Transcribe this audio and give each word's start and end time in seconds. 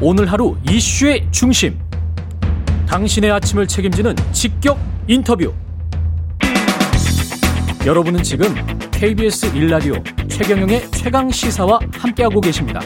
오늘 0.00 0.30
하루 0.30 0.56
이슈의 0.70 1.26
중심. 1.32 1.76
당신의 2.86 3.32
아침을 3.32 3.66
책임지는 3.66 4.14
직격 4.30 4.78
인터뷰. 5.08 5.52
여러분은 7.84 8.22
지금 8.22 8.54
KBS 8.92 9.46
일라디오 9.56 9.94
최경영의 10.28 10.88
최강 10.92 11.28
시사와 11.28 11.80
함께하고 11.94 12.40
계십니다. 12.40 12.80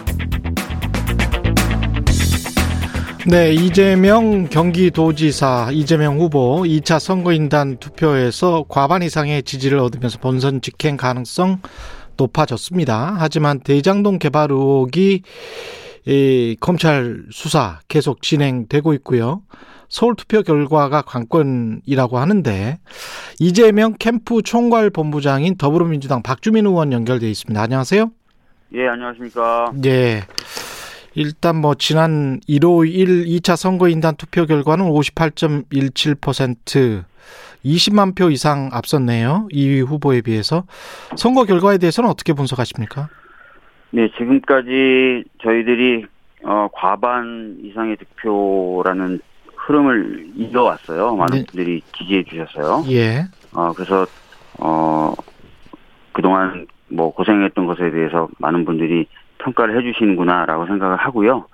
네, 3.26 3.52
이재명 3.52 4.48
경기도지사 4.48 5.68
이재명 5.72 6.18
후보 6.18 6.62
2차 6.62 6.98
선거인단 6.98 7.76
투표에서 7.76 8.64
과반 8.68 9.02
이상의 9.02 9.42
지지를 9.42 9.80
얻으면서 9.80 10.18
본선 10.18 10.62
직행 10.62 10.96
가능성 10.96 11.60
높아졌습니다. 12.16 13.16
하지만 13.18 13.60
대장동 13.60 14.18
개발 14.18 14.50
의혹이 14.50 15.22
이 16.06 16.56
검찰 16.60 17.24
수사 17.30 17.80
계속 17.88 18.22
진행되고 18.22 18.92
있고요. 18.94 19.42
서울 19.88 20.14
투표 20.16 20.42
결과가 20.42 21.02
관건이라고 21.02 22.18
하는데 22.18 22.78
이재명 23.38 23.94
캠프 23.98 24.42
총괄 24.42 24.90
본부장인 24.90 25.56
더불어민주당 25.56 26.22
박주민 26.22 26.66
의원 26.66 26.92
연결돼 26.92 27.30
있습니다. 27.30 27.60
안녕하세요. 27.60 28.10
예, 28.74 28.88
안녕하십니까. 28.88 29.72
예. 29.84 30.22
일단 31.14 31.56
뭐 31.56 31.74
지난 31.74 32.40
1호1 32.48 33.26
2차 33.26 33.54
선거인단 33.54 34.16
투표 34.16 34.46
결과는 34.46 34.86
58.17% 34.86 37.04
20만 37.64 38.14
표 38.14 38.30
이상 38.30 38.70
앞섰네요. 38.72 39.48
2위 39.52 39.86
후보에 39.86 40.22
비해서 40.22 40.64
선거 41.16 41.44
결과에 41.44 41.78
대해서는 41.78 42.08
어떻게 42.08 42.32
분석하십니까? 42.32 43.08
네, 43.92 44.08
지금까지 44.16 45.24
저희들이 45.42 46.06
어, 46.44 46.68
과반 46.72 47.58
이상의 47.62 47.96
득표라는 47.96 49.20
흐름을 49.54 50.30
이어왔어요. 50.34 51.14
많은 51.14 51.38
네. 51.38 51.44
분들이 51.44 51.82
지지해 51.96 52.24
주셨어요. 52.24 52.84
예. 52.90 53.24
어, 53.54 53.72
그래서 53.74 54.06
어, 54.58 55.14
그동안 56.12 56.66
뭐 56.88 57.12
고생했던 57.12 57.66
것에 57.66 57.90
대해서 57.90 58.28
많은 58.38 58.64
분들이 58.64 59.06
평가를 59.38 59.78
해주시는구나라고 59.78 60.66
생각을 60.66 60.96
하고요. 60.96 61.46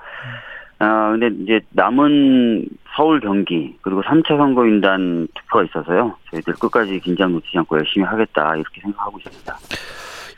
아, 0.78 1.10
근데 1.10 1.30
이제 1.42 1.60
남은 1.70 2.68
서울 2.94 3.20
경기 3.20 3.76
그리고 3.82 4.02
3차 4.02 4.28
선거인단 4.28 5.26
투표가 5.34 5.64
있어서요. 5.64 6.16
저희들 6.30 6.54
끝까지 6.54 7.00
긴장 7.00 7.32
놓치지 7.32 7.58
않고 7.58 7.78
열심히 7.78 8.06
하겠다 8.06 8.54
이렇게 8.54 8.80
생각하고 8.80 9.18
있습니다. 9.18 9.56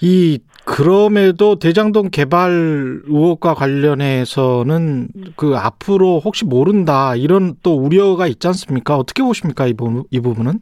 이 0.00 0.38
그럼에도 0.64 1.58
대장동 1.58 2.10
개발 2.10 3.02
의혹과 3.06 3.54
관련해서는 3.54 5.08
그 5.36 5.56
앞으로 5.56 6.20
혹시 6.20 6.44
모른다 6.44 7.16
이런 7.16 7.54
또 7.62 7.74
우려가 7.74 8.26
있지 8.26 8.46
않습니까? 8.46 8.96
어떻게 8.96 9.22
보십니까 9.22 9.66
이 9.66 9.74
부분 9.74 10.04
이 10.10 10.20
부분은? 10.20 10.60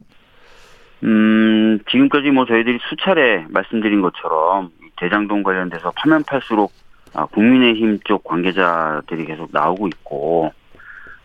음, 1.03 1.79
지금까지 1.89 2.31
뭐 2.31 2.45
저희들이 2.45 2.79
수차례 2.89 3.45
말씀드린 3.49 4.01
것처럼 4.01 4.71
이 4.83 4.89
대장동 4.97 5.43
관련돼서 5.43 5.91
파면 5.95 6.23
팔수록 6.23 6.71
아, 7.13 7.25
국민의힘 7.25 7.99
쪽 8.05 8.23
관계자들이 8.23 9.25
계속 9.25 9.49
나오고 9.51 9.87
있고, 9.87 10.53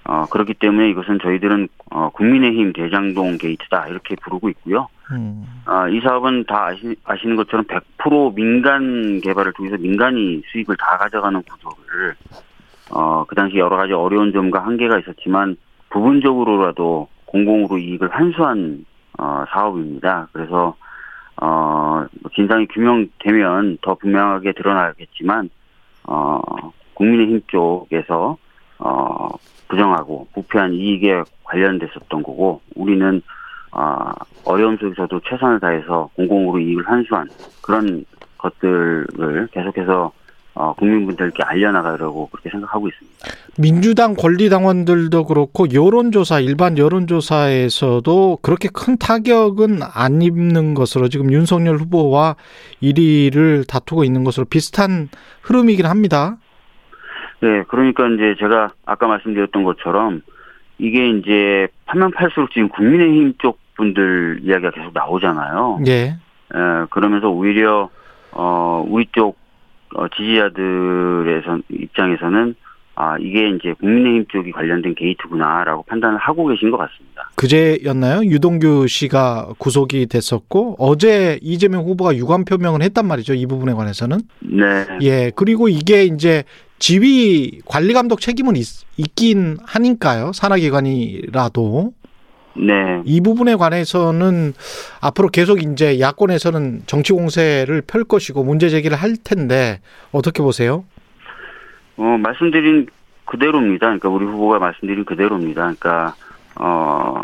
어, 0.07 0.27
그렇기 0.27 0.55
때문에 0.55 0.91
이것은 0.91 1.19
저희들은 1.23 1.69
어, 1.91 2.11
국민의힘 2.11 2.73
대장동 2.75 3.39
게이트다 3.39 3.89
이렇게 3.89 4.17
부르고 4.17 4.51
있고요. 4.51 4.89
음. 5.13 5.45
아, 5.65 5.89
이 5.89 6.01
사업은 6.01 6.45
다 6.45 6.67
아시, 6.67 6.95
아시는 7.05 7.37
것처럼 7.37 7.65
100% 7.67 8.35
민간 8.35 9.21
개발을 9.21 9.53
통해서 9.53 9.77
민간이 9.79 10.43
수익을 10.51 10.77
다 10.77 10.99
가져가는 10.99 11.43
구조를 11.43 12.15
어, 12.91 13.25
그 13.25 13.35
당시 13.35 13.57
여러 13.57 13.77
가지 13.77 13.93
어려운 13.93 14.33
점과 14.33 14.65
한계가 14.65 14.99
있었지만 14.99 15.57
부분적으로라도 15.91 17.09
공공으로 17.25 17.79
이익을 17.79 18.15
환수한 18.15 18.85
어, 19.19 19.45
사업입니다. 19.49 20.29
그래서 20.33 20.77
어, 21.41 22.07
진상이 22.35 22.67
규명되면 22.67 23.79
더 23.81 23.95
분명하게 23.95 24.53
드러나겠지만 24.53 25.49
어, 26.05 26.41
국민의힘 26.95 27.43
쪽에서 27.47 28.37
어, 28.79 29.29
부정하고 29.69 30.29
부패한 30.35 30.75
이익에 30.75 31.23
관련됐었던 31.45 32.23
거고 32.23 32.61
우리는 32.75 33.23
아, 33.71 34.15
어려움 34.45 34.77
속에서도 34.77 35.21
최선을 35.29 35.59
다해서 35.61 36.09
공공으로 36.15 36.61
이익을 36.61 36.89
환수한 36.89 37.29
그런 37.61 38.05
것들을 38.39 39.49
계속해서 39.53 40.13
어, 40.57 40.73
국민분들께 40.75 41.43
알려나가려고 41.43 42.29
그렇게 42.29 42.49
생각하고 42.51 42.87
있습니다. 42.87 43.27
민주당 43.59 44.15
권리당원들도 44.15 45.25
그렇고 45.25 45.73
여론조사 45.73 46.39
일반 46.41 46.79
여론조사에서도 46.79 48.39
그렇게 48.41 48.69
큰 48.73 48.97
타격은 48.97 49.81
안 49.83 50.23
입는 50.23 50.75
것으로 50.75 51.09
지금 51.09 51.33
윤석열 51.33 51.77
후보와 51.79 52.37
1위를 52.83 53.67
다투고 53.67 54.05
있는 54.05 54.23
것으로 54.23 54.45
비슷한 54.45 55.09
흐름이긴 55.43 55.87
합니다. 55.87 56.37
네, 57.45 57.63
그러니까 57.69 58.09
이제 58.09 58.37
제가 58.39 58.73
아까 58.87 59.07
말씀드렸던 59.07 59.65
것처럼 59.65 60.23
이게 60.79 61.11
이제 61.11 61.69
파면 61.85 62.11
팔수록 62.13 62.51
지금 62.53 62.71
국민의힘 62.71 63.35
쪽 63.37 63.59
분들 63.77 64.41
이야기가 64.45 64.71
계속 64.71 64.95
나오잖아요. 64.95 65.81
예. 65.87 65.93
에, 65.93 66.17
그러면서 66.89 67.29
오히려 67.29 67.91
어 68.33 68.83
우리 68.89 69.05
쪽 69.13 69.37
어, 69.95 70.09
지지자들의 70.09 71.43
입장에서는 71.69 72.55
아 72.95 73.19
이게 73.19 73.51
이제 73.51 73.75
국민의힘 73.75 74.27
쪽이 74.29 74.53
관련된 74.53 74.95
게이트구나라고 74.95 75.83
판단을 75.83 76.17
하고 76.17 76.47
계신 76.47 76.71
것 76.71 76.79
같습니다. 76.79 77.29
그제였나요? 77.37 78.25
유동규 78.25 78.87
씨가 78.89 79.49
구속이 79.59 80.07
됐었고 80.07 80.77
어제 80.79 81.39
이재명 81.43 81.83
후보가 81.83 82.17
유감 82.17 82.47
표명을 82.47 82.81
했단 82.81 83.07
말이죠. 83.07 83.35
이 83.35 83.45
부분에 83.45 83.75
관해서는. 83.75 84.19
네, 84.41 84.87
예. 85.03 85.31
그리고 85.37 85.69
이게 85.69 86.05
이제 86.05 86.45
지휘 86.85 87.63
관리 87.65 87.95
감독 87.95 88.21
책임은 88.21 88.57
있, 88.57 88.67
있긴 88.99 89.57
하니까요. 89.65 90.33
산하기관이라도. 90.35 91.95
네, 92.57 93.01
이 93.07 93.23
부분에 93.23 93.55
관해서는 93.55 94.53
앞으로 95.01 95.29
계속 95.29 95.63
이제 95.63 95.99
야권에서는 95.99 96.83
정치 96.85 97.15
공세를 97.15 97.85
펼 97.87 98.05
것이고 98.05 98.45
문제 98.45 98.69
제기를 98.69 98.99
할 98.99 99.17
텐데 99.17 99.81
어떻게 100.13 100.43
보세요? 100.43 100.85
어 101.97 102.19
말씀드린 102.19 102.87
그대로입니다. 103.25 103.87
그러니까 103.87 104.11
우리 104.11 104.27
후보가 104.27 104.59
말씀드린 104.59 105.07
그대로입니다. 105.07 105.63
그러니까 105.63 106.15
어 106.57 107.23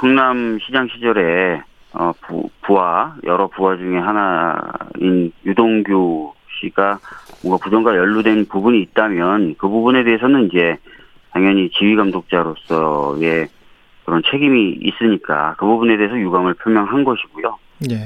성남 0.00 0.58
시장 0.66 0.88
시절에 0.88 1.62
어 1.92 2.12
부, 2.22 2.50
부하 2.62 3.14
여러 3.22 3.46
부하 3.46 3.76
중에 3.76 3.98
하나인 3.98 5.30
유동규 5.46 6.34
씨가 6.60 6.98
뭔가 7.42 7.62
부정과 7.62 7.96
연루된 7.96 8.46
부분이 8.46 8.80
있다면 8.82 9.56
그 9.58 9.68
부분에 9.68 10.04
대해서는 10.04 10.46
이제 10.46 10.76
당연히 11.32 11.70
지휘 11.70 11.96
감독자로서의 11.96 13.48
그런 14.04 14.22
책임이 14.30 14.78
있으니까 14.80 15.54
그 15.58 15.66
부분에 15.66 15.96
대해서 15.96 16.16
유감을 16.18 16.54
표명한 16.54 17.04
것이고요. 17.04 17.58
예. 17.90 17.96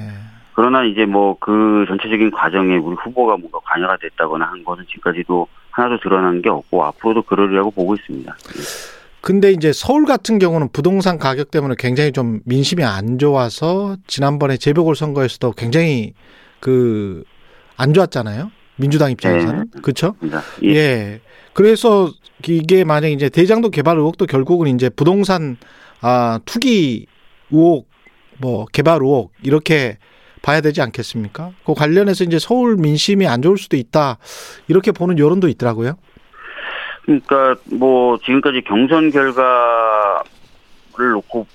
그러나 0.54 0.84
이제 0.84 1.06
뭐 1.06 1.36
그 1.38 1.84
전체적인 1.88 2.32
과정에 2.32 2.76
우리 2.76 2.96
후보가 2.96 3.36
뭔가 3.36 3.58
관여가 3.64 3.96
됐다거나 3.98 4.46
한 4.46 4.64
것은 4.64 4.84
지금까지도 4.88 5.46
하나도 5.70 6.00
드러난 6.00 6.42
게 6.42 6.48
없고 6.48 6.84
앞으로도 6.84 7.22
그러리라고 7.22 7.70
보고 7.70 7.94
있습니다. 7.94 8.36
근데 9.22 9.52
이제 9.52 9.72
서울 9.72 10.06
같은 10.06 10.38
경우는 10.38 10.68
부동산 10.72 11.18
가격 11.18 11.50
때문에 11.50 11.74
굉장히 11.78 12.10
좀 12.12 12.40
민심이 12.46 12.82
안 12.84 13.18
좋아서 13.18 13.96
지난번에 14.06 14.56
재보궐 14.56 14.96
선거에서도 14.96 15.52
굉장히 15.52 16.14
그 16.58 17.22
안 17.80 17.94
좋았잖아요. 17.94 18.50
민주당 18.80 19.10
입장에서는. 19.10 19.70
그렇죠? 19.82 20.14
입니다. 20.20 20.42
예. 20.64 20.68
예. 20.74 21.20
그래서 21.52 22.10
이게 22.46 22.84
만약 22.84 23.08
이제 23.08 23.28
대장도 23.28 23.70
개발 23.70 23.98
의혹도 23.98 24.26
결국은 24.26 24.68
이제 24.68 24.88
부동산 24.88 25.56
아 26.00 26.40
투기 26.44 27.06
의혹 27.50 27.88
뭐 28.38 28.66
개발 28.72 29.00
의혹 29.02 29.32
이렇게 29.42 29.98
봐야 30.42 30.60
되지 30.60 30.80
않겠습니까? 30.80 31.50
그 31.64 31.74
관련해서 31.74 32.24
이제 32.24 32.38
서울 32.38 32.76
민심이 32.76 33.26
안 33.26 33.42
좋을 33.42 33.58
수도 33.58 33.76
있다 33.76 34.16
이렇게 34.68 34.92
보는 34.92 35.18
여론도 35.18 35.48
있더라고요. 35.48 35.96
그러니까 37.04 37.56
뭐 37.72 38.18
지금까지 38.18 38.62
경선 38.62 39.10
결과를 39.10 40.22
놓고 41.12 41.46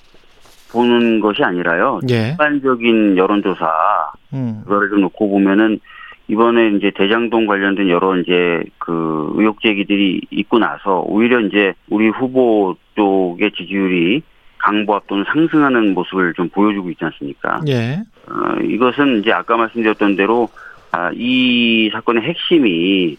보는 0.70 1.20
것이 1.20 1.42
아니라요. 1.42 2.00
예. 2.10 2.30
일반적인 2.30 3.16
여론조사 3.16 4.12
음. 4.34 4.60
그거를 4.64 4.90
좀 4.90 5.00
놓고 5.00 5.30
보면은 5.30 5.80
이번에 6.28 6.70
이제 6.70 6.90
대장동 6.90 7.46
관련된 7.46 7.88
여러 7.88 8.16
이제 8.16 8.62
그 8.78 9.32
의혹 9.34 9.60
제기들이 9.60 10.22
있고 10.30 10.58
나서 10.58 11.00
오히려 11.06 11.40
이제 11.40 11.74
우리 11.88 12.08
후보 12.08 12.76
쪽의 12.96 13.52
지지율이 13.52 14.22
강보합 14.58 15.06
또는 15.06 15.24
상승하는 15.28 15.94
모습을 15.94 16.34
좀 16.34 16.48
보여주고 16.48 16.90
있지 16.90 17.04
않습니까? 17.04 17.60
예. 17.68 18.02
어, 18.28 18.60
이것은 18.60 19.20
이제 19.20 19.32
아까 19.32 19.56
말씀드렸던 19.56 20.16
대로 20.16 20.48
아, 20.90 21.10
이 21.14 21.90
사건의 21.92 22.22
핵심이 22.22 23.16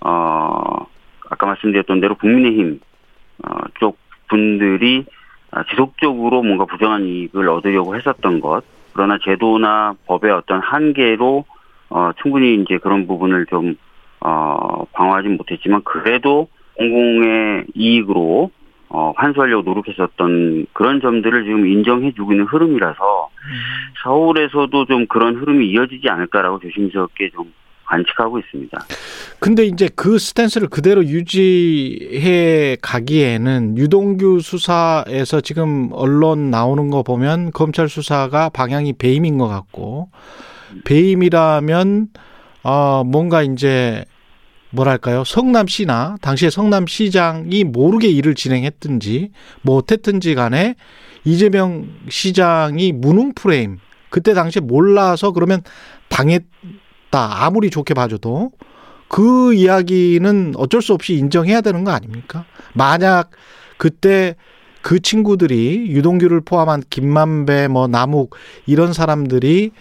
어 0.00 0.86
아까 1.30 1.46
말씀드렸던 1.46 2.00
대로 2.00 2.14
국민의힘 2.16 2.80
어, 3.44 3.50
쪽 3.78 3.98
분들이 4.28 5.04
아, 5.50 5.64
지속적으로 5.64 6.42
뭔가 6.42 6.64
부정한 6.66 7.04
이익을 7.04 7.48
얻으려고 7.48 7.96
했었던 7.96 8.40
것 8.40 8.62
그러나 8.92 9.18
제도나 9.24 9.94
법의 10.06 10.30
어떤 10.32 10.60
한계로 10.60 11.44
어, 11.90 12.10
충분히 12.22 12.54
이제 12.54 12.78
그런 12.78 13.06
부분을 13.06 13.46
좀 13.46 13.76
어, 14.20 14.84
방어하지 14.92 15.28
못했지만 15.28 15.82
그래도 15.84 16.48
공공의 16.74 17.66
이익으로 17.74 18.50
어, 18.88 19.12
환수하려고 19.16 19.62
노력했었던 19.62 20.66
그런 20.72 21.00
점들을 21.00 21.44
지금 21.44 21.66
인정해주고 21.66 22.32
있는 22.32 22.46
흐름이라서 22.46 23.30
서울에서도 24.02 24.86
좀 24.86 25.06
그런 25.06 25.36
흐름이 25.36 25.68
이어지지 25.68 26.08
않을까라고 26.08 26.58
조심스럽게 26.60 27.30
좀 27.30 27.52
관측하고 27.86 28.38
있습니다. 28.38 28.78
근데 29.40 29.64
이제 29.64 29.88
그 29.94 30.18
스탠스를 30.18 30.68
그대로 30.68 31.04
유지해 31.04 32.76
가기에는 32.80 33.76
유동규 33.76 34.40
수사에서 34.40 35.40
지금 35.40 35.90
언론 35.92 36.50
나오는 36.50 36.90
거 36.90 37.02
보면 37.02 37.50
검찰 37.50 37.88
수사가 37.88 38.48
방향이 38.48 38.92
배임인 38.94 39.38
것 39.38 39.48
같고 39.48 40.08
배임이라면 40.84 42.08
어 42.62 43.02
뭔가 43.04 43.42
이제 43.42 44.04
뭐랄까요 44.70 45.24
성남시나 45.24 46.16
당시에 46.20 46.50
성남시장이 46.50 47.64
모르게 47.64 48.08
일을 48.08 48.34
진행했든지 48.34 49.30
뭐 49.62 49.76
어땠든지 49.76 50.34
간에 50.34 50.76
이재명 51.24 51.88
시장이 52.08 52.92
무능 52.92 53.32
프레임 53.34 53.78
그때 54.10 54.34
당시에 54.34 54.60
몰라서 54.60 55.32
그러면 55.32 55.62
당했다 56.08 56.48
아무리 57.12 57.70
좋게 57.70 57.94
봐줘도 57.94 58.50
그 59.08 59.54
이야기는 59.54 60.54
어쩔 60.56 60.82
수 60.82 60.94
없이 60.94 61.14
인정해야 61.14 61.62
되는 61.62 61.82
거 61.82 61.90
아닙니까? 61.90 62.44
만약 62.74 63.30
그때 63.76 64.36
그 64.82 65.00
친구들이 65.00 65.86
유동규를 65.88 66.42
포함한 66.42 66.84
김만배 66.88 67.68
뭐 67.68 67.88
남욱 67.88 68.36
이런 68.66 68.92
사람들이 68.92 69.72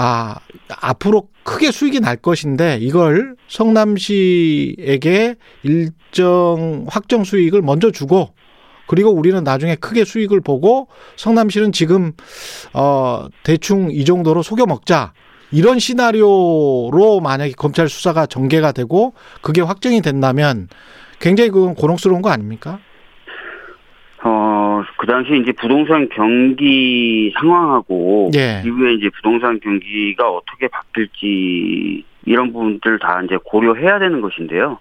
아 0.00 0.36
앞으로 0.80 1.26
크게 1.42 1.72
수익이 1.72 1.98
날 1.98 2.14
것인데 2.14 2.78
이걸 2.80 3.34
성남시에게 3.48 5.34
일정 5.64 6.86
확정 6.88 7.24
수익을 7.24 7.62
먼저 7.62 7.90
주고 7.90 8.32
그리고 8.86 9.10
우리는 9.10 9.42
나중에 9.42 9.74
크게 9.74 10.04
수익을 10.04 10.40
보고 10.40 10.86
성남시는 11.16 11.72
지금 11.72 12.12
어 12.74 13.26
대충 13.42 13.90
이 13.90 14.04
정도로 14.04 14.44
속여 14.44 14.66
먹자. 14.66 15.14
이런 15.50 15.80
시나리오로 15.80 17.20
만약에 17.20 17.54
검찰 17.56 17.88
수사가 17.88 18.26
전개가 18.26 18.70
되고 18.70 19.14
그게 19.40 19.62
확정이 19.62 20.00
된다면 20.00 20.68
굉장히 21.18 21.50
그건 21.50 21.74
곤혹스러운 21.74 22.22
거 22.22 22.30
아닙니까? 22.30 22.78
당시 25.08 25.38
이제 25.38 25.52
부동산 25.52 26.08
경기 26.10 27.32
상황하고 27.38 28.30
예. 28.36 28.62
이후에 28.64 28.92
이제 28.94 29.08
부동산 29.16 29.58
경기가 29.58 30.30
어떻게 30.30 30.68
바뀔지 30.68 32.04
이런 32.26 32.52
부분들 32.52 32.98
다 32.98 33.22
이제 33.24 33.38
고려해야 33.42 33.98
되는 33.98 34.20
것인데요. 34.20 34.78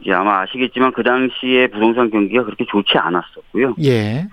이제 0.00 0.12
아마 0.12 0.42
아시겠지만 0.42 0.92
그 0.92 1.02
당시에 1.02 1.68
부동산 1.68 2.10
경기가 2.10 2.44
그렇게 2.44 2.66
좋지 2.66 2.98
않았었고요. 2.98 3.76
예. 3.82 4.26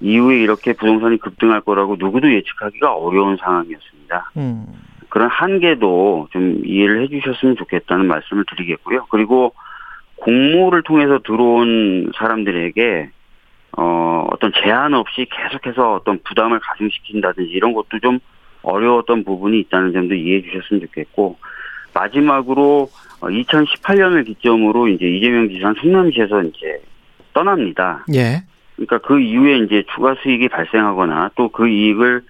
이후에 0.00 0.40
이렇게 0.40 0.72
부동산이 0.72 1.18
급등할 1.18 1.60
거라고 1.60 1.96
누구도 1.96 2.32
예측하기가 2.32 2.94
어려운 2.94 3.36
상황이었습니다. 3.36 4.32
음. 4.38 4.66
그런 5.08 5.28
한계도 5.28 6.28
좀 6.32 6.62
이해를 6.64 7.02
해주셨으면 7.04 7.56
좋겠다는 7.56 8.06
말씀을 8.06 8.44
드리겠고요. 8.48 9.06
그리고 9.10 9.54
공모를 10.16 10.82
통해서 10.82 11.20
들어온 11.24 12.10
사람들에게 12.16 13.10
어, 13.80 14.26
어떤 14.32 14.52
제한 14.60 14.92
없이 14.94 15.24
계속해서 15.30 15.94
어떤 15.94 16.18
부담을 16.24 16.58
가중시킨다든지 16.58 17.50
이런 17.52 17.72
것도 17.74 18.00
좀 18.02 18.18
어려웠던 18.62 19.22
부분이 19.24 19.60
있다는 19.60 19.92
점도 19.92 20.14
이해해 20.14 20.42
주셨으면 20.42 20.80
좋겠고, 20.86 21.38
마지막으로 21.94 22.90
2018년을 23.20 24.26
기점으로 24.26 24.88
이제 24.88 25.06
이재명 25.06 25.48
지사는 25.48 25.76
성남시에서 25.80 26.42
이제 26.42 26.82
떠납니다. 27.32 28.04
예. 28.14 28.42
그러니까 28.74 28.98
그 28.98 29.20
이후에 29.20 29.58
이제 29.58 29.84
추가 29.94 30.14
수익이 30.22 30.48
발생하거나 30.48 31.30
또 31.36 31.48
그 31.48 31.68
이익을 31.68 32.22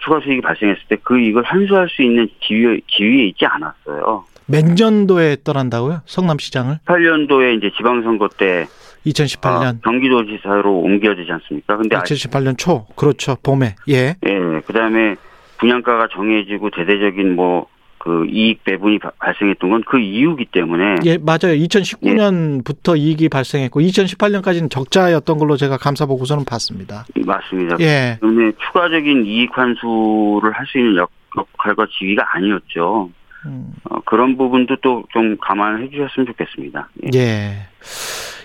추가 0.00 0.20
수익이 0.20 0.40
발생했을 0.40 0.82
때 0.88 0.96
그 1.02 1.18
이익을 1.18 1.42
환수할 1.42 1.88
수 1.88 2.02
있는 2.02 2.28
지위, 2.46 2.80
지위에 2.88 3.24
있지 3.26 3.44
않았어요. 3.44 4.24
몇 4.46 4.64
년도에 4.64 5.38
떠난다고요? 5.44 6.02
성남시장을? 6.06 6.78
8년도에 6.86 7.58
이제 7.58 7.70
지방선거 7.76 8.28
때 8.36 8.66
2018년. 9.06 9.76
어, 9.76 9.80
경기도지사로 9.84 10.78
옮겨지지 10.80 11.30
않습니까? 11.32 11.76
근데 11.76 11.96
2018년 11.96 12.56
초. 12.58 12.86
그렇죠. 12.96 13.36
봄에. 13.42 13.74
예. 13.88 14.16
예, 14.26 14.60
그 14.66 14.72
다음에 14.72 15.14
분양가가 15.58 16.08
정해지고 16.12 16.70
대대적인 16.70 17.34
뭐, 17.36 17.66
그 17.98 18.26
이익 18.26 18.64
배분이 18.64 18.98
바, 18.98 19.12
발생했던 19.20 19.70
건 19.70 19.82
그 19.86 19.98
이유기 20.00 20.46
때문에. 20.46 20.96
예, 21.04 21.18
맞아요. 21.18 21.54
2019년부터 21.54 22.96
예. 22.96 23.00
이익이 23.00 23.28
발생했고, 23.28 23.80
2018년까지는 23.80 24.68
적자였던 24.70 25.38
걸로 25.38 25.56
제가 25.56 25.76
감사 25.76 26.04
보고서는 26.06 26.44
봤습니다. 26.44 27.04
맞습니다. 27.24 27.76
예. 27.80 28.18
때문에 28.20 28.52
추가적인 28.58 29.24
이익 29.26 29.56
환수를 29.56 30.50
할 30.52 30.66
수 30.66 30.78
있는 30.78 30.96
역, 30.96 31.10
역할과 31.36 31.86
지위가 31.96 32.24
아니었죠. 32.34 33.10
음. 33.46 33.72
어, 33.84 34.00
그런 34.04 34.36
부분도 34.36 34.76
또 34.82 35.04
좀 35.12 35.36
감안해 35.40 35.90
주셨으면 35.90 36.26
좋겠습니다. 36.26 36.88
예. 37.14 37.18
예. 37.18 37.52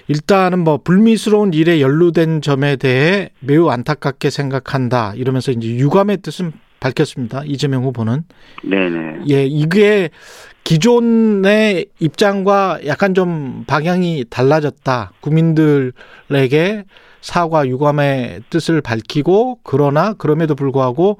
일단은 0.07 0.59
뭐 0.59 0.77
불미스러운 0.77 1.53
일에 1.53 1.81
연루된 1.81 2.41
점에 2.41 2.77
대해 2.77 3.29
매우 3.39 3.69
안타깝게 3.69 4.29
생각한다 4.29 5.13
이러면서 5.15 5.51
이제 5.51 5.67
유감의 5.67 6.17
뜻은 6.21 6.53
밝혔습니다. 6.79 7.41
이재명 7.45 7.83
후보는. 7.83 8.23
네네. 8.63 9.23
예, 9.29 9.45
이게 9.45 10.09
기존의 10.63 11.87
입장과 11.99 12.79
약간 12.85 13.13
좀 13.13 13.63
방향이 13.67 14.25
달라졌다. 14.29 15.11
국민들에게 15.21 16.83
사과 17.21 17.67
유감의 17.67 18.41
뜻을 18.49 18.81
밝히고 18.81 19.59
그러나 19.63 20.13
그럼에도 20.13 20.55
불구하고 20.55 21.17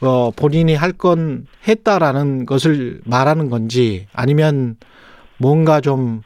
어 0.00 0.30
본인이 0.34 0.74
할 0.74 0.92
건 0.92 1.46
했다라는 1.68 2.46
것을 2.46 3.00
말하는 3.04 3.50
건지 3.50 4.06
아니면 4.14 4.76
뭔가 5.38 5.80
좀 5.80 6.22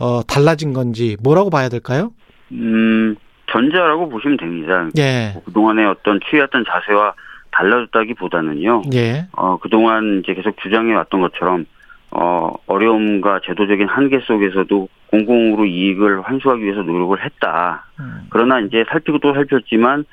어, 0.00 0.22
달라진 0.22 0.72
건지 0.72 1.16
뭐라고 1.22 1.50
봐야 1.50 1.68
될까요? 1.68 2.12
음, 2.52 3.14
전자라고 3.50 4.08
보시면 4.08 4.38
됩니다. 4.38 4.88
예. 4.96 5.30
뭐 5.34 5.42
그동안의 5.44 5.86
어떤 5.86 6.18
취해왔던 6.28 6.64
자세와 6.66 7.14
달라졌다기보다는요. 7.52 8.82
예. 8.94 9.26
어, 9.32 9.58
그동안 9.58 10.20
이제 10.22 10.34
계속 10.34 10.56
주장해 10.62 10.94
왔던 10.94 11.20
것처럼 11.20 11.66
어, 12.12 12.52
어려움과 12.66 13.40
제도적인 13.44 13.88
한계 13.88 14.20
속에서도 14.20 14.88
공공으로 15.08 15.64
이익을 15.66 16.22
환수하기 16.22 16.64
위해서 16.64 16.82
노력을 16.82 17.22
했다. 17.24 17.84
음. 18.00 18.26
그러나 18.30 18.60
이제 18.60 18.84
살피고 18.88 19.18
또 19.18 19.34
살폈지만 19.34 20.04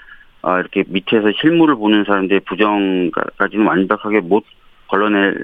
어, 0.41 0.59
이렇게 0.59 0.83
밑에서 0.87 1.31
실물을 1.39 1.75
보는 1.75 2.03
사람들의 2.05 2.41
부정까지는 2.41 3.65
완벽하게 3.65 4.19
못 4.19 4.43
걸러낼 4.87 5.43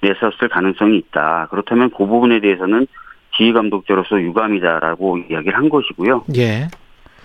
냈었을 0.00 0.48
가능성이 0.48 0.98
있다. 0.98 1.48
그렇다면 1.50 1.90
그 1.90 2.06
부분에 2.06 2.40
대해서는 2.40 2.86
지휘 3.36 3.52
감독자로서 3.52 4.20
유감이다라고 4.20 5.18
이야기를 5.18 5.56
한 5.56 5.68
것이고요. 5.68 6.24
예. 6.36 6.68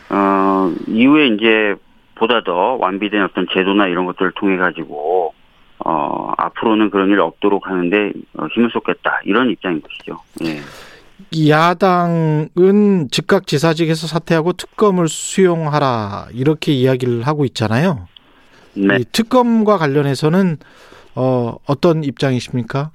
어, 0.09 0.73
이후에 0.87 1.27
이제 1.27 1.75
보다 2.15 2.43
더 2.43 2.75
완비된 2.79 3.23
어떤 3.23 3.47
제도나 3.53 3.87
이런 3.87 4.05
것들을 4.05 4.33
통해 4.35 4.57
가지고 4.57 5.33
어, 5.85 6.33
앞으로는 6.37 6.89
그런 6.89 7.09
일 7.09 7.19
없도록 7.19 7.67
하는데 7.67 8.11
어, 8.37 8.47
힘을 8.53 8.69
쏟겠다 8.71 9.21
이런 9.25 9.49
입장인 9.49 9.81
것이죠. 9.81 10.19
예. 10.43 10.59
야당은 11.49 13.09
즉각 13.11 13.45
지사직에서 13.45 14.07
사퇴하고 14.07 14.53
특검을 14.53 15.07
수용하라 15.07 16.27
이렇게 16.33 16.71
이야기를 16.73 17.23
하고 17.23 17.45
있잖아요. 17.45 18.07
네. 18.73 18.99
특검과 19.11 19.77
관련해서는 19.77 20.57
어, 21.15 21.55
어떤 21.65 22.03
입장이십니까? 22.03 22.91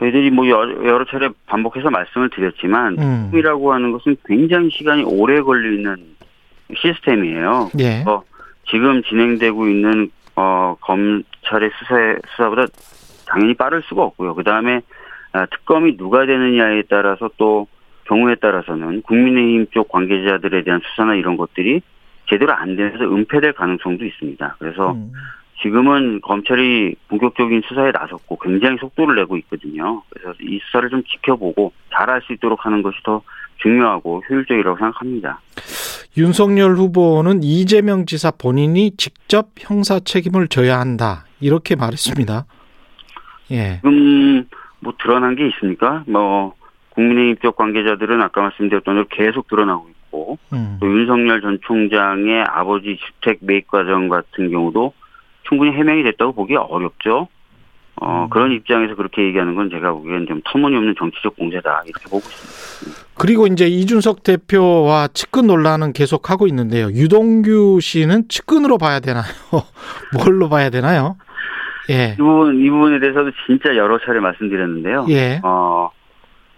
저희들이 0.00 0.30
뭐 0.30 0.48
여러 0.48 1.04
차례 1.04 1.28
반복해서 1.46 1.90
말씀을 1.90 2.30
드렸지만 2.30 2.96
음. 2.98 3.24
특검이라고 3.26 3.72
하는 3.72 3.92
것은 3.92 4.16
굉장히 4.24 4.70
시간이 4.70 5.04
오래 5.04 5.40
걸리는 5.42 5.94
시스템이에요. 6.74 7.70
예. 7.78 8.02
어, 8.06 8.22
지금 8.70 9.02
진행되고 9.02 9.68
있는 9.68 10.10
어, 10.36 10.74
검찰의 10.80 11.70
수사 11.78 12.16
수사보다 12.30 12.66
당연히 13.26 13.54
빠를 13.54 13.82
수가 13.82 14.02
없고요. 14.02 14.34
그 14.34 14.42
다음에 14.42 14.80
아, 15.32 15.46
특검이 15.46 15.96
누가 15.96 16.24
되느냐에 16.24 16.82
따라서 16.88 17.28
또 17.36 17.68
경우에 18.04 18.36
따라서는 18.36 19.02
국민의힘 19.02 19.66
쪽 19.70 19.88
관계자들에 19.88 20.64
대한 20.64 20.80
수사나 20.82 21.14
이런 21.14 21.36
것들이 21.36 21.82
제대로 22.28 22.52
안 22.52 22.74
돼서 22.74 23.04
은폐될 23.04 23.52
가능성도 23.52 24.04
있습니다. 24.04 24.56
그래서 24.58 24.92
음. 24.92 25.12
지금은 25.62 26.20
검찰이 26.22 26.94
본격적인 27.08 27.62
수사에 27.68 27.92
나섰고 27.92 28.38
굉장히 28.38 28.78
속도를 28.78 29.16
내고 29.16 29.36
있거든요. 29.38 30.02
그래서 30.10 30.34
이 30.40 30.58
수사를 30.64 30.88
좀 30.90 31.02
지켜보고 31.04 31.72
잘할 31.92 32.22
수 32.22 32.32
있도록 32.32 32.64
하는 32.64 32.82
것이 32.82 32.96
더 33.04 33.22
중요하고 33.58 34.22
효율적이라고 34.28 34.78
생각합니다. 34.78 35.40
윤석열 36.16 36.74
후보는 36.76 37.42
이재명 37.42 38.06
지사 38.06 38.30
본인이 38.30 38.92
직접 38.96 39.48
형사 39.58 40.00
책임을 40.00 40.48
져야 40.48 40.80
한다. 40.80 41.24
이렇게 41.40 41.76
말했습니다. 41.76 42.46
예. 43.52 43.76
지금 43.76 44.44
뭐 44.80 44.94
드러난 45.00 45.36
게 45.36 45.46
있습니까? 45.48 46.04
뭐 46.06 46.54
국민의힘 46.90 47.36
쪽 47.42 47.56
관계자들은 47.56 48.20
아까 48.22 48.42
말씀드렸던 48.42 48.94
대로 48.94 49.06
계속 49.10 49.46
드러나고 49.48 49.88
있고 49.90 50.38
음. 50.52 50.78
또 50.80 50.86
윤석열 50.86 51.40
전 51.40 51.58
총장의 51.62 52.44
아버지 52.48 52.98
주택 52.98 53.38
매입 53.42 53.68
과정 53.68 54.08
같은 54.08 54.50
경우도 54.50 54.92
충분히 55.50 55.72
해명이 55.72 56.04
됐다고 56.04 56.32
보기 56.32 56.54
어렵죠. 56.56 57.28
어, 57.96 58.24
음. 58.24 58.30
그런 58.30 58.52
입장에서 58.52 58.94
그렇게 58.94 59.22
얘기하는 59.24 59.54
건 59.54 59.68
제가 59.68 59.92
보기엔 59.92 60.26
좀 60.26 60.40
터무니없는 60.44 60.94
정치적 60.98 61.36
공세다 61.36 61.82
이렇게 61.84 62.04
보고 62.04 62.18
있습니다. 62.18 63.00
그리고 63.18 63.46
이제 63.46 63.66
이준석 63.66 64.22
대표와 64.22 65.08
측근 65.08 65.48
논란은 65.48 65.92
계속하고 65.92 66.46
있는데요. 66.46 66.86
유동규 66.86 67.80
씨는 67.82 68.28
측근으로 68.28 68.78
봐야 68.78 69.00
되나요? 69.00 69.24
뭘로 70.16 70.48
봐야 70.48 70.70
되나요? 70.70 71.16
예. 71.90 72.14
이 72.14 72.16
부분 72.16 72.64
이 72.64 72.70
부분에 72.70 73.00
대해서도 73.00 73.32
진짜 73.44 73.76
여러 73.76 73.98
차례 73.98 74.20
말씀드렸는데요. 74.20 75.06
예. 75.10 75.40
어, 75.42 75.90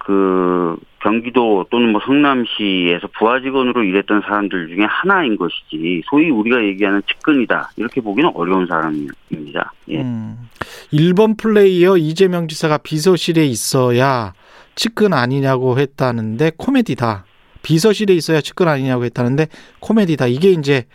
그 0.04 0.76
경기도 1.00 1.64
또는 1.70 1.92
뭐 1.92 2.00
성남시에서 2.04 3.08
부하 3.18 3.40
직원으로 3.40 3.84
일했던 3.84 4.22
사람들 4.22 4.68
중에 4.68 4.84
하나인 4.84 5.36
것이지 5.36 6.02
소위 6.06 6.30
우리가 6.30 6.62
얘기하는 6.64 7.02
측근이다 7.06 7.70
이렇게 7.76 8.00
보기는 8.00 8.30
어려운 8.34 8.66
사람입니다. 8.66 9.72
예. 9.88 10.00
음, 10.00 10.48
1번 10.92 11.38
플레이어 11.38 11.96
이재명 11.98 12.48
지사가 12.48 12.78
비서실에 12.78 13.44
있어야 13.46 14.32
측근 14.74 15.12
아니냐고 15.12 15.78
했다는데 15.78 16.52
코미디다. 16.56 17.26
비서실에 17.62 18.14
있어야 18.14 18.40
측근 18.40 18.66
아니냐고 18.66 19.04
했다는데 19.04 19.46
코미디다. 19.78 20.26
이게 20.26 20.50
이제 20.50 20.86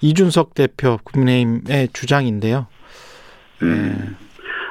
이준석 0.00 0.54
대표 0.54 0.98
국민의힘의 1.04 1.90
주장인데요. 1.92 2.66
음. 3.62 4.16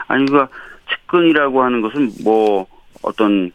아니 0.08 0.26
그 0.26 0.48
측근이라고 0.90 1.64
하는 1.64 1.82
것은 1.82 2.12
뭐 2.24 2.66
어떤 3.02 3.52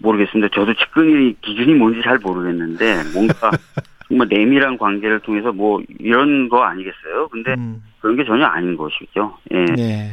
모르겠습니다. 0.00 0.48
저도 0.54 0.74
측근이 0.74 1.36
기준이 1.40 1.74
뭔지 1.74 2.00
잘 2.02 2.18
모르겠는데 2.18 3.02
뭔가 3.14 3.50
정말 4.08 4.28
내밀한 4.28 4.78
관계를 4.78 5.20
통해서 5.20 5.52
뭐 5.52 5.80
이런 5.98 6.48
거 6.48 6.62
아니겠어요? 6.62 7.28
근데 7.30 7.54
음. 7.54 7.82
그런 8.00 8.16
게 8.16 8.24
전혀 8.24 8.44
아닌 8.46 8.76
것이죠. 8.76 9.36
예. 9.52 9.64
네. 9.64 10.10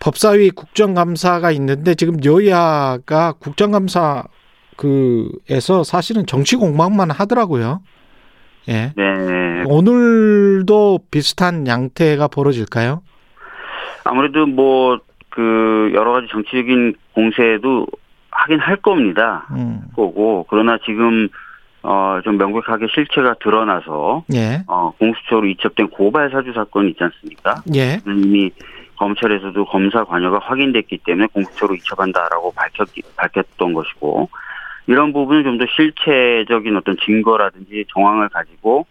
법사위 0.00 0.50
국정감사가 0.50 1.50
있는데 1.52 1.94
지금 1.94 2.16
여야가 2.24 3.32
국정감사 3.40 4.24
그에서 4.76 5.82
사실은 5.82 6.26
정치 6.26 6.56
공방만 6.56 7.10
하더라고요. 7.10 7.82
예. 8.68 8.92
네. 8.96 9.64
오늘도 9.66 11.00
비슷한 11.10 11.66
양태가 11.66 12.28
벌어질까요? 12.28 13.02
아무래도 14.04 14.46
뭐 14.46 14.98
그 15.38 15.92
여러 15.94 16.10
가지 16.10 16.26
정치적인 16.32 16.94
공세도 17.12 17.86
하긴 18.38 18.60
할 18.60 18.76
겁니다. 18.76 19.46
음. 19.52 19.82
거고 19.96 20.46
그러나 20.48 20.78
지금 20.84 21.28
어 21.82 22.20
좀 22.24 22.36
명백하게 22.36 22.86
실체가 22.92 23.34
드러나서 23.40 24.24
예. 24.34 24.62
어 24.66 24.90
공수처로 24.98 25.46
이첩된 25.46 25.90
고발 25.90 26.30
사주 26.30 26.52
사건이 26.52 26.90
있지 26.90 27.04
않습니까? 27.04 27.62
예. 27.74 28.00
이미 28.06 28.50
검찰에서도 28.96 29.64
검사 29.66 30.02
관여가 30.04 30.40
확인됐기 30.40 30.98
때문에 31.06 31.28
공수처로 31.32 31.74
이첩한다라고 31.76 32.52
밝혔 32.52 32.86
밝혔던 33.16 33.72
것이고 33.74 34.28
이런 34.88 35.12
부분을 35.12 35.44
좀더 35.44 35.66
실체적인 35.76 36.76
어떤 36.76 36.96
증거라든지 37.04 37.84
정황을 37.94 38.28
가지고 38.28 38.86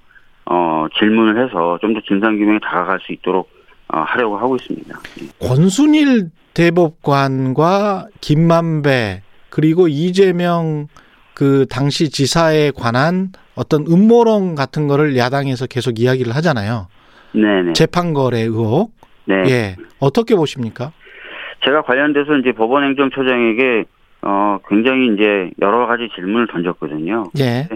어 0.46 0.88
질문을 0.98 1.44
해서 1.44 1.78
좀 1.82 1.94
더 1.94 2.00
진상 2.08 2.38
규명에 2.38 2.60
다가갈 2.60 3.00
수 3.02 3.12
있도록 3.12 3.50
어, 3.90 4.00
하려고 4.00 4.38
하고 4.38 4.56
있습니다. 4.56 4.98
권순일 5.42 6.30
대법관과 6.54 8.08
김만배 8.22 9.22
그리고 9.58 9.88
이재명 9.88 10.86
그 11.34 11.66
당시 11.68 12.12
지사에 12.12 12.70
관한 12.70 13.30
어떤 13.56 13.88
음모론 13.88 14.54
같은 14.54 14.88
거를 14.88 15.18
야당에서 15.18 15.66
계속 15.66 16.00
이야기를 16.00 16.36
하잖아요. 16.36 16.86
네네. 17.34 17.74
재판 17.74 18.14
거래 18.14 18.42
의혹. 18.42 18.92
네. 19.26 19.36
예. 19.48 19.76
어떻게 20.00 20.36
보십니까? 20.36 20.92
제가 21.66 21.82
관련돼서 21.82 22.38
이제 22.38 22.52
법원행정처장에게 22.52 23.86
어 24.22 24.60
굉장히 24.70 25.16
이제 25.16 25.50
여러 25.60 25.88
가지 25.88 26.08
질문을 26.14 26.46
던졌거든요. 26.52 27.24
예. 27.40 27.68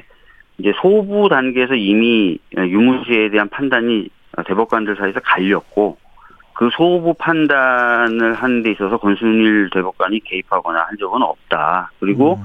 이제 0.60 0.72
소부 0.84 1.30
단계에서 1.30 1.74
이미 1.74 2.38
유무죄에 2.56 3.32
대한 3.32 3.50
판단이 3.50 4.08
대법관들 4.46 4.98
사이에서 4.98 5.20
갈렸고 5.22 5.98
그 6.62 6.70
소부 6.74 7.16
판단을 7.16 8.36
하는 8.36 8.62
데 8.62 8.70
있어서 8.70 8.98
권순일 8.98 9.72
대법관이 9.74 10.20
개입하거나 10.20 10.80
한 10.80 10.96
적은 11.00 11.24
없다. 11.24 11.90
그리고 12.00 12.36
음. 12.36 12.44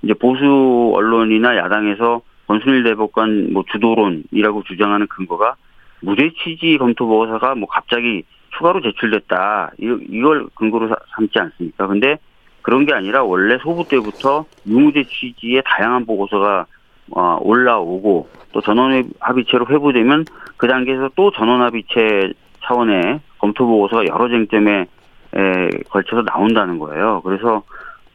이제 0.00 0.14
보수 0.14 0.90
언론이나 0.94 1.54
야당에서 1.54 2.22
권순일 2.46 2.82
대법관 2.84 3.52
뭐 3.52 3.64
주도론이라고 3.70 4.62
주장하는 4.62 5.06
근거가 5.08 5.56
무죄 6.00 6.30
취지 6.42 6.78
검토 6.78 7.06
보고서가 7.06 7.56
뭐 7.56 7.68
갑자기 7.68 8.22
추가로 8.56 8.80
제출됐다. 8.80 9.72
이걸 9.78 10.46
근거로 10.54 10.88
삼지 11.14 11.38
않습니까? 11.38 11.86
근데 11.88 12.16
그런 12.62 12.86
게 12.86 12.94
아니라 12.94 13.22
원래 13.22 13.58
소부 13.58 13.86
때부터 13.86 14.46
유무죄 14.66 15.04
취지의 15.04 15.62
다양한 15.66 16.06
보고서가 16.06 16.64
어, 17.10 17.38
올라오고 17.42 18.30
또 18.52 18.62
전원 18.62 19.10
합의체로 19.20 19.66
회부되면 19.68 20.24
그 20.56 20.66
단계에서 20.66 21.10
또 21.16 21.30
전원 21.32 21.60
합의체 21.60 22.32
차원의 22.64 23.20
검토 23.38 23.66
보고서가 23.66 24.06
여러 24.06 24.28
쟁점에 24.28 24.86
에 25.34 25.68
걸쳐서 25.90 26.22
나온다는 26.22 26.78
거예요. 26.78 27.20
그래서 27.22 27.62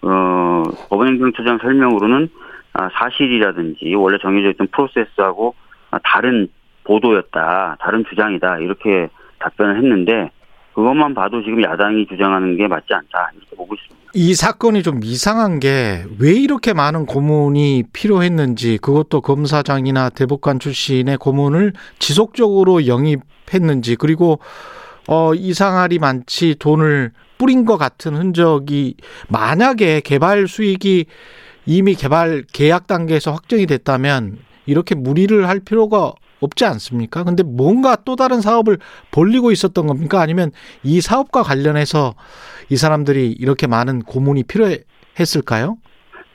어 0.02 0.64
법원행정처장 0.90 1.60
설명으로는 1.62 2.30
아, 2.74 2.90
사실이라든지 2.92 3.94
원래 3.96 4.18
정해져 4.20 4.50
있던 4.50 4.68
프로세스하고 4.72 5.54
아, 5.92 6.00
다른 6.04 6.48
보도였다, 6.86 7.78
다른 7.80 8.04
주장이다 8.10 8.58
이렇게 8.58 9.10
답변을 9.40 9.78
했는데 9.78 10.32
그것만 10.74 11.14
봐도 11.14 11.44
지금 11.44 11.62
야당이 11.62 12.08
주장하는 12.08 12.58
게 12.58 12.68
맞지 12.68 12.94
않다 12.94 13.30
이렇게 13.38 13.56
보고 13.56 13.76
있습니다. 13.76 14.04
이 14.16 14.34
사건이 14.34 14.82
좀 14.84 15.00
이상한 15.04 15.60
게 15.60 16.04
왜 16.20 16.32
이렇게 16.32 16.74
많은 16.74 17.06
고문이 17.06 17.84
필요했는지 17.94 18.78
그것도 18.80 19.22
검사장이나 19.22 20.10
대법관 20.10 20.60
출신의 20.60 21.18
고문을 21.18 21.74
지속적으로 22.00 22.88
영입했는지 22.88 23.96
그리고 23.98 24.40
어, 25.08 25.34
이상할이 25.34 26.00
많지 26.00 26.56
돈을 26.60 27.12
뿌린 27.38 27.66
것 27.66 27.78
같은 27.78 28.16
흔적이 28.16 28.96
만약에 29.30 30.02
개발 30.02 30.48
수익이 30.48 31.06
이미 31.66 31.96
개발 31.96 32.44
계약 32.54 32.88
단계에서 32.88 33.32
확정이 33.32 33.66
됐다면 33.66 34.38
이렇게 34.66 34.96
무리를 34.96 35.48
할 35.48 35.60
필요가 35.60 36.14
없지 36.40 36.66
않습니까? 36.66 37.24
근데 37.24 37.44
뭔가 37.44 37.96
또 38.04 38.16
다른 38.16 38.42
사업을 38.42 38.78
벌리고 39.12 39.52
있었던 39.52 39.88
겁니까? 39.88 40.22
아니면 40.22 40.52
이 40.84 41.00
사업과 41.00 41.42
관련해서 41.44 42.16
이 42.70 42.76
사람들이 42.76 43.32
이렇게 43.32 43.68
많은 43.68 44.02
고문이 44.02 44.44
필요했을까요? 44.44 45.78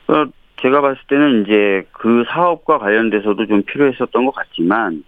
어, 0.08 0.24
제가 0.62 0.80
봤을 0.80 0.98
때는 1.08 1.42
이제 1.42 1.86
그 1.92 2.24
사업과 2.30 2.78
관련돼서도 2.78 3.46
좀 3.46 3.62
필요했었던 3.62 4.24
것 4.24 4.34
같지만, 4.34 5.04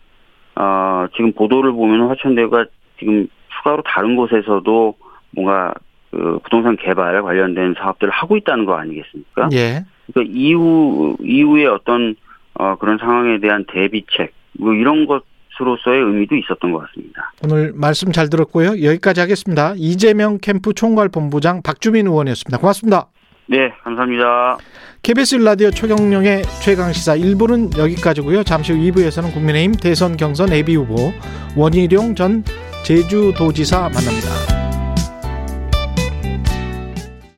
어, 0.56 1.06
지금 1.16 1.32
보도를 1.32 1.72
보면 1.72 2.08
화천대가 2.08 2.66
지금 2.98 3.28
추가로 3.60 3.82
다른 3.86 4.16
곳에서도 4.16 4.94
뭔가 5.32 5.74
그 6.10 6.40
부동산 6.42 6.76
개발 6.76 7.22
관련된 7.22 7.74
사업들을 7.78 8.12
하고 8.12 8.36
있다는 8.36 8.64
거 8.64 8.74
아니겠습니까? 8.74 9.48
예. 9.52 9.84
그러니까 10.12 10.34
이후 10.34 11.16
이후에 11.22 11.66
어떤 11.66 12.16
어 12.54 12.76
그런 12.76 12.98
상황에 12.98 13.38
대한 13.38 13.64
대비책 13.72 14.32
뭐 14.58 14.74
이런 14.74 15.06
것으로서의 15.06 16.00
의미도 16.00 16.36
있었던 16.36 16.72
것 16.72 16.86
같습니다. 16.86 17.32
오늘 17.44 17.72
말씀 17.74 18.10
잘 18.10 18.28
들었고요. 18.28 18.82
여기까지 18.82 19.20
하겠습니다. 19.20 19.74
이재명 19.76 20.38
캠프 20.38 20.74
총괄 20.74 21.08
본부장 21.08 21.62
박주민 21.62 22.06
의원이었습니다. 22.06 22.58
고맙습니다. 22.58 23.06
네, 23.46 23.72
감사합니다. 23.82 24.58
KBS 25.02 25.36
라디오 25.36 25.70
최경령의 25.70 26.42
최강 26.62 26.92
시사 26.92 27.16
1부는 27.16 27.78
여기까지고요. 27.78 28.44
잠시 28.44 28.72
후 28.72 28.78
2부에서는 28.78 29.32
국민의힘 29.32 29.72
대선 29.74 30.16
경선 30.16 30.52
예비 30.52 30.76
후보 30.76 31.12
원희룡 31.56 32.14
전 32.14 32.44
제주도지사 32.82 33.88
만납니다. 33.88 34.69